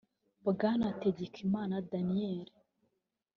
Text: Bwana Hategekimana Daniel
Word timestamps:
Bwana 0.47 0.83
Hategekimana 0.89 1.75
Daniel 1.91 2.49